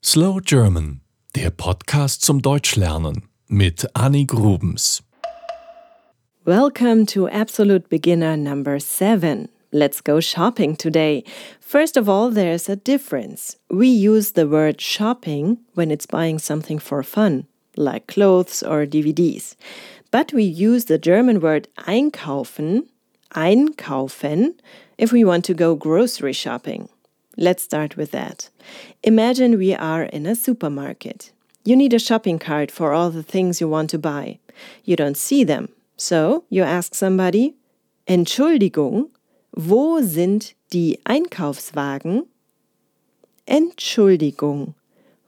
Slow 0.00 0.38
German, 0.40 1.00
der 1.34 1.50
Podcast 1.50 2.22
zum 2.22 2.40
Deutschlernen 2.40 3.28
mit 3.48 3.84
Annik 3.94 4.32
Rubens. 4.32 5.02
Welcome 6.44 7.04
to 7.06 7.26
Absolute 7.26 7.88
Beginner 7.88 8.36
number 8.36 8.78
seven. 8.78 9.48
Let's 9.72 10.00
go 10.00 10.20
shopping 10.20 10.76
today. 10.76 11.24
First 11.60 11.96
of 11.96 12.08
all, 12.08 12.30
there's 12.30 12.68
a 12.68 12.76
difference. 12.76 13.56
We 13.68 13.88
use 13.88 14.34
the 14.34 14.46
word 14.48 14.80
shopping 14.80 15.58
when 15.74 15.90
it's 15.90 16.06
buying 16.06 16.38
something 16.38 16.78
for 16.78 17.02
fun, 17.02 17.48
like 17.76 18.06
clothes 18.06 18.62
or 18.62 18.86
DVDs. 18.86 19.56
But 20.12 20.32
we 20.32 20.44
use 20.44 20.84
the 20.84 20.98
German 20.98 21.40
word 21.40 21.66
einkaufen, 21.88 22.86
einkaufen, 23.34 24.54
if 24.96 25.10
we 25.10 25.24
want 25.24 25.44
to 25.46 25.54
go 25.54 25.74
grocery 25.74 26.32
shopping. 26.32 26.88
Let's 27.40 27.62
start 27.62 27.96
with 27.96 28.10
that. 28.10 28.50
Imagine 29.04 29.58
we 29.58 29.72
are 29.72 30.02
in 30.02 30.26
a 30.26 30.34
supermarket. 30.34 31.30
You 31.64 31.76
need 31.76 31.94
a 31.94 32.00
shopping 32.00 32.40
cart 32.40 32.72
for 32.72 32.92
all 32.92 33.10
the 33.10 33.22
things 33.22 33.60
you 33.60 33.68
want 33.68 33.90
to 33.90 33.98
buy. 33.98 34.40
You 34.82 34.96
don't 34.96 35.16
see 35.16 35.44
them, 35.44 35.68
so 35.96 36.42
you 36.50 36.64
ask 36.64 36.96
somebody, 36.96 37.54
Entschuldigung, 38.08 39.10
wo 39.56 40.02
sind 40.02 40.54
die 40.72 40.98
Einkaufswagen? 41.06 42.26
Entschuldigung, 43.46 44.74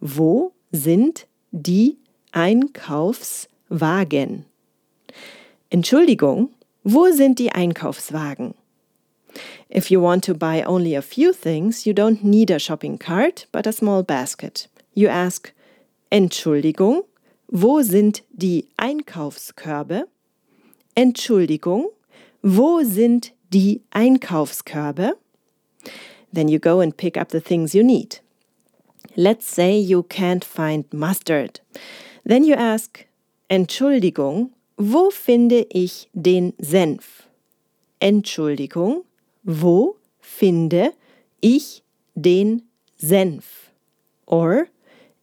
wo 0.00 0.52
sind 0.72 1.26
die 1.52 1.96
Einkaufswagen? 2.32 4.46
Entschuldigung, 5.70 6.50
wo 6.82 7.12
sind 7.12 7.38
die 7.38 7.52
Einkaufswagen? 7.52 8.54
If 9.68 9.90
you 9.90 10.00
want 10.00 10.24
to 10.24 10.34
buy 10.34 10.62
only 10.62 10.94
a 10.94 11.02
few 11.02 11.32
things, 11.32 11.86
you 11.86 11.92
don't 11.92 12.24
need 12.24 12.50
a 12.50 12.58
shopping 12.58 12.98
cart, 12.98 13.46
but 13.52 13.66
a 13.66 13.72
small 13.72 14.02
basket. 14.02 14.66
You 14.94 15.08
ask, 15.08 15.52
Entschuldigung, 16.10 17.02
wo 17.48 17.82
sind 17.82 18.22
die 18.32 18.68
Einkaufskörbe? 18.76 20.08
Entschuldigung, 20.96 21.88
wo 22.42 22.82
sind 22.82 23.32
die 23.50 23.82
Einkaufskörbe? 23.92 25.12
Then 26.32 26.48
you 26.48 26.58
go 26.58 26.80
and 26.80 26.96
pick 26.96 27.16
up 27.16 27.30
the 27.30 27.40
things 27.40 27.74
you 27.74 27.82
need. 27.82 28.20
Let's 29.16 29.46
say 29.46 29.76
you 29.76 30.02
can't 30.04 30.44
find 30.44 30.84
mustard. 30.92 31.60
Then 32.24 32.44
you 32.44 32.54
ask, 32.54 33.06
Entschuldigung, 33.48 34.50
wo 34.76 35.10
finde 35.10 35.66
ich 35.70 36.08
den 36.12 36.54
Senf? 36.58 37.28
Entschuldigung, 37.98 39.04
wo 39.42 39.96
finde 40.20 40.92
ich 41.40 41.82
den 42.14 42.62
Senf? 42.96 43.70
Or, 44.26 44.66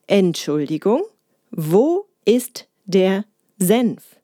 Entschuldigung, 0.08 1.04
wo 1.52 2.08
ist 2.26 2.68
der 2.86 3.26
Senf? 3.58 4.18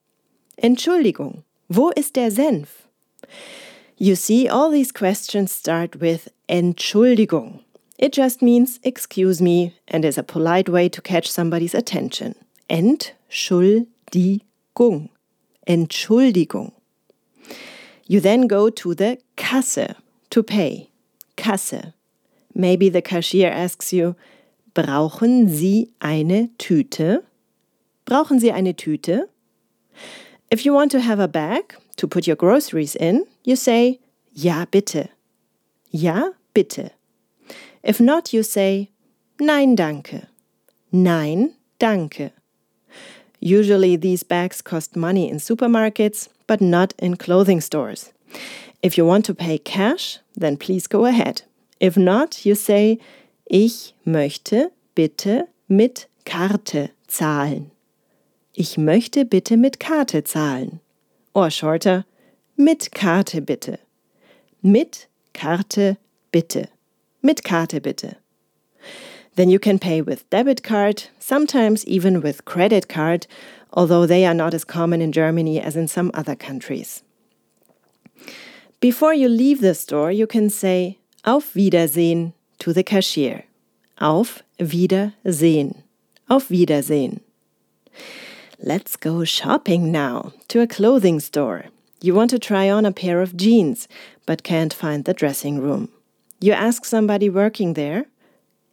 Entschuldigung, 0.57 1.43
wo 1.67 1.89
ist 1.89 2.15
der 2.15 2.31
Senf? 2.31 2.87
You 3.97 4.15
see, 4.15 4.49
all 4.49 4.71
these 4.71 4.91
questions 4.91 5.51
start 5.51 6.01
with 6.01 6.29
Entschuldigung. 6.47 7.59
It 7.97 8.11
just 8.13 8.41
means 8.41 8.79
excuse 8.83 9.41
me 9.41 9.73
and 9.87 10.03
is 10.03 10.17
a 10.17 10.23
polite 10.23 10.67
way 10.67 10.89
to 10.89 11.01
catch 11.01 11.29
somebody's 11.29 11.75
attention. 11.75 12.35
Entschuldigung. 12.69 13.87
Entschuldigung. 15.67 16.73
You 18.05 18.19
then 18.19 18.47
go 18.47 18.69
to 18.69 18.93
the 18.93 19.19
Kasse 19.43 19.95
to 20.29 20.41
pay. 20.41 20.89
Kasse. 21.35 21.93
Maybe 22.55 22.87
the 22.87 23.01
cashier 23.01 23.49
asks 23.49 23.91
you, 23.91 24.15
brauchen 24.73 25.49
Sie 25.49 25.91
eine 25.99 26.49
Tüte? 26.57 27.23
Brauchen 28.05 28.39
Sie 28.39 28.53
eine 28.53 28.73
Tüte? 28.73 29.27
If 30.49 30.63
you 30.63 30.73
want 30.73 30.91
to 30.91 31.01
have 31.01 31.19
a 31.19 31.27
bag 31.27 31.75
to 31.97 32.07
put 32.07 32.25
your 32.25 32.37
groceries 32.37 32.95
in, 32.95 33.25
you 33.43 33.57
say, 33.57 33.99
ja 34.31 34.65
bitte. 34.65 35.09
Ja 35.91 36.31
bitte. 36.55 36.91
If 37.83 37.99
not, 37.99 38.31
you 38.31 38.43
say, 38.43 38.91
nein 39.41 39.75
danke. 39.75 40.27
Nein 40.89 41.53
danke. 41.79 42.31
Usually, 43.41 43.97
these 43.97 44.23
bags 44.23 44.61
cost 44.61 44.95
money 44.95 45.29
in 45.29 45.37
supermarkets, 45.37 46.29
but 46.47 46.61
not 46.61 46.93
in 46.97 47.17
clothing 47.17 47.59
stores. 47.59 48.13
If 48.83 48.97
you 48.97 49.05
want 49.05 49.23
to 49.25 49.33
pay 49.33 49.57
cash, 49.59 50.19
then 50.35 50.57
please 50.57 50.87
go 50.87 51.05
ahead. 51.05 51.43
If 51.79 51.95
not, 51.95 52.45
you 52.45 52.53
say, 52.53 52.99
ich 53.49 53.93
möchte 54.05 54.71
bitte 54.93 55.47
mit 55.69 56.07
Karte 56.25 56.89
zahlen. 57.07 57.71
Ich 58.53 58.77
möchte 58.77 59.23
bitte 59.23 59.55
mit 59.55 59.79
Karte 59.79 60.21
zahlen. 60.25 60.81
Or 61.33 61.49
shorter, 61.49 62.03
mit 62.57 62.91
Karte 62.91 63.41
bitte. 63.41 63.79
Mit 64.61 65.07
Karte 65.33 65.95
bitte. 66.33 66.67
Mit 67.21 67.45
Karte 67.45 67.79
bitte. 67.79 68.17
Then 69.35 69.49
you 69.49 69.59
can 69.59 69.79
pay 69.79 70.01
with 70.01 70.29
debit 70.29 70.61
card, 70.61 71.05
sometimes 71.19 71.85
even 71.85 72.21
with 72.21 72.43
credit 72.43 72.89
card, 72.89 73.27
although 73.71 74.05
they 74.05 74.25
are 74.25 74.33
not 74.33 74.53
as 74.53 74.65
common 74.65 75.01
in 75.01 75.13
Germany 75.13 75.61
as 75.61 75.77
in 75.77 75.87
some 75.87 76.11
other 76.13 76.35
countries. 76.35 77.01
Before 78.83 79.13
you 79.13 79.29
leave 79.29 79.61
the 79.61 79.75
store, 79.75 80.11
you 80.11 80.27
can 80.27 80.49
say 80.49 80.97
Auf 81.23 81.55
Wiedersehen 81.55 82.33
to 82.59 82.73
the 82.73 82.83
cashier. 82.83 83.45
Auf 84.01 84.43
Wiedersehen. 84.59 85.83
Auf 86.29 86.49
Wiedersehen. 86.49 87.21
Let's 88.59 88.97
go 88.97 89.23
shopping 89.23 89.89
now 89.89 90.33
to 90.49 90.59
a 90.59 90.67
clothing 90.67 91.21
store. 91.21 91.67
You 92.01 92.13
want 92.13 92.29
to 92.31 92.37
try 92.37 92.69
on 92.69 92.85
a 92.85 92.91
pair 92.91 93.21
of 93.21 93.37
jeans, 93.37 93.87
but 94.25 94.43
can't 94.43 94.73
find 94.73 95.05
the 95.05 95.13
dressing 95.13 95.61
room. 95.61 95.87
You 96.41 96.51
ask 96.51 96.83
somebody 96.83 97.29
working 97.29 97.75
there, 97.75 98.07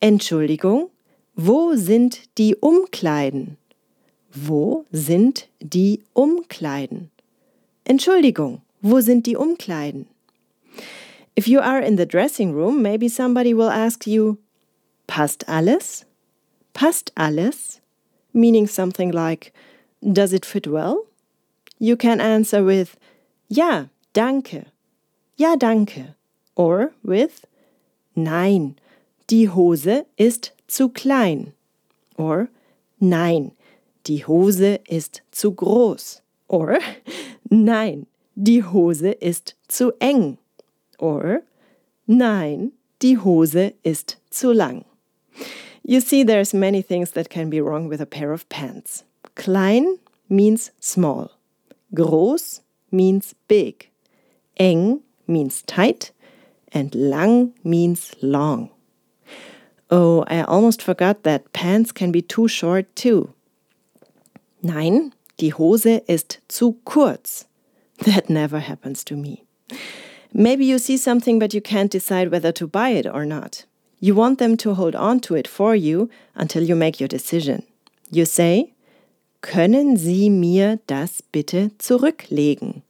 Entschuldigung, 0.02 0.90
wo 1.36 1.76
sind 1.76 2.26
die 2.34 2.56
Umkleiden? 2.60 3.58
Wo 4.34 4.86
sind 4.90 5.46
die 5.60 6.02
Umkleiden? 6.14 7.10
Entschuldigung, 7.84 8.62
wo 8.82 9.00
sind 9.00 9.26
die 9.26 9.36
Umkleiden? 9.36 10.06
If 11.36 11.46
you 11.46 11.60
are 11.60 11.80
in 11.80 11.96
the 11.96 12.06
dressing 12.06 12.52
room, 12.52 12.82
maybe 12.82 13.08
somebody 13.08 13.54
will 13.54 13.70
ask 13.70 14.06
you, 14.06 14.38
Passt 15.06 15.48
alles? 15.48 16.04
Passt 16.72 17.10
alles? 17.16 17.80
Meaning 18.32 18.66
something 18.66 19.10
like, 19.10 19.52
Does 20.00 20.32
it 20.32 20.46
fit 20.46 20.66
well? 20.66 21.06
You 21.78 21.96
can 21.96 22.20
answer 22.20 22.62
with, 22.64 22.96
Ja, 23.48 23.86
danke. 24.12 24.66
Ja, 25.36 25.56
danke. 25.56 26.14
Or 26.54 26.92
with, 27.02 27.46
Nein, 28.14 28.76
die 29.30 29.48
Hose 29.48 30.06
ist 30.16 30.52
zu 30.68 30.88
klein. 30.90 31.52
Or, 32.16 32.48
Nein, 32.98 33.52
die 34.06 34.26
Hose 34.26 34.80
ist 34.88 35.22
zu 35.30 35.52
groß. 35.52 36.20
Or, 36.48 36.78
Nein, 37.50 38.06
die 38.34 38.62
Hose 38.62 39.12
ist 39.12 39.56
zu 39.68 39.92
eng. 40.00 40.38
Or, 40.98 41.42
nein, 42.06 42.72
die 43.02 43.18
Hose 43.18 43.74
ist 43.82 44.18
zu 44.30 44.52
lang. 44.52 44.84
You 45.82 46.00
see, 46.00 46.24
there's 46.24 46.52
many 46.52 46.82
things 46.82 47.12
that 47.12 47.30
can 47.30 47.50
be 47.50 47.60
wrong 47.60 47.88
with 47.88 48.00
a 48.00 48.06
pair 48.06 48.32
of 48.32 48.48
pants. 48.48 49.04
Klein 49.34 49.98
means 50.28 50.70
small. 50.80 51.30
Groß 51.94 52.60
means 52.90 53.34
big. 53.48 53.90
Eng 54.56 55.00
means 55.26 55.62
tight. 55.62 56.12
And 56.72 56.94
lang 56.94 57.54
means 57.64 58.14
long. 58.22 58.70
Oh, 59.90 60.24
I 60.28 60.42
almost 60.42 60.82
forgot 60.82 61.24
that 61.24 61.52
pants 61.52 61.90
can 61.90 62.12
be 62.12 62.22
too 62.22 62.46
short 62.46 62.94
too. 62.94 63.34
Nein, 64.62 65.12
die 65.38 65.52
Hose 65.52 66.02
ist 66.06 66.38
zu 66.48 66.76
kurz. 66.84 67.46
That 68.06 68.30
never 68.30 68.60
happens 68.60 69.04
to 69.04 69.16
me. 69.16 69.44
Maybe 70.32 70.64
you 70.64 70.78
see 70.78 70.96
something 70.96 71.38
but 71.38 71.52
you 71.52 71.60
can't 71.60 71.90
decide 71.90 72.30
whether 72.30 72.52
to 72.52 72.66
buy 72.66 72.90
it 72.90 73.06
or 73.06 73.26
not. 73.26 73.66
You 74.00 74.14
want 74.14 74.38
them 74.38 74.56
to 74.58 74.74
hold 74.74 74.94
on 74.94 75.20
to 75.20 75.34
it 75.34 75.46
for 75.46 75.76
you 75.76 76.08
until 76.34 76.62
you 76.62 76.74
make 76.74 77.00
your 77.00 77.08
decision. 77.08 77.64
You 78.10 78.24
say, 78.24 78.72
Können 79.42 79.96
Sie 79.96 80.30
mir 80.30 80.78
das 80.86 81.22
bitte 81.22 81.70
zurücklegen? 81.78 82.82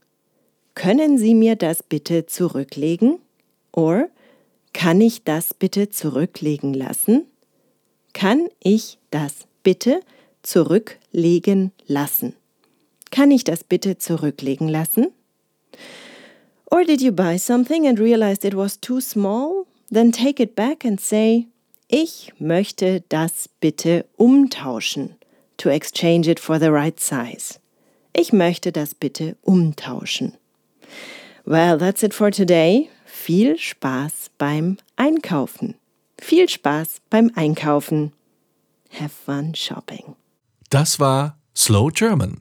Können 0.75 1.19
Sie 1.19 1.35
mir 1.35 1.57
das 1.57 1.83
bitte 1.83 2.27
zurücklegen? 2.27 3.19
Or, 3.73 4.09
kann 4.73 5.01
ich 5.01 5.25
das 5.25 5.55
bitte 5.55 5.91
zurücklegen 5.91 6.75
lassen? 6.75 7.27
Kann 8.13 8.49
ich 8.61 8.99
das 9.11 9.47
bitte 9.63 10.01
zurücklegen 10.43 11.73
lassen? 11.87 12.35
Kann 13.11 13.31
ich 13.31 13.45
das 13.45 13.65
bitte 13.65 13.99
zurücklegen 13.99 14.69
lassen? 14.69 15.09
Or 16.71 16.85
did 16.85 17.01
you 17.01 17.11
buy 17.11 17.39
something 17.39 17.87
and 17.87 17.99
realized 17.99 18.45
it 18.45 18.55
was 18.55 18.79
too 18.81 19.01
small? 19.01 19.67
Then 19.91 20.13
take 20.13 20.41
it 20.41 20.55
back 20.55 20.85
and 20.85 21.01
say, 21.01 21.49
Ich 21.89 22.33
möchte 22.39 23.03
das 23.09 23.49
bitte 23.61 24.07
umtauschen. 24.17 25.17
To 25.57 25.69
exchange 25.69 26.31
it 26.31 26.39
for 26.39 26.59
the 26.59 26.71
right 26.71 26.99
size. 27.01 27.59
Ich 28.13 28.33
möchte 28.33 28.73
das 28.73 28.95
bitte 28.95 29.37
umtauschen. 29.43 30.37
Well, 31.45 31.79
that's 31.79 32.03
it 32.03 32.15
for 32.15 32.31
today. 32.31 32.89
Viel 33.05 33.59
Spaß 33.59 34.31
beim 34.39 34.79
Einkaufen. 34.97 35.75
Viel 36.19 36.49
Spaß 36.49 37.01
beim 37.11 37.31
Einkaufen. 37.35 38.13
Have 38.93 39.11
fun 39.11 39.55
shopping. 39.55 40.17
Das 40.71 41.01
war 41.01 41.37
Slow 41.57 41.91
German, 41.91 42.41